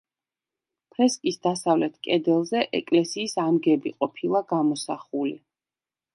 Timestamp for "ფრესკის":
0.95-1.37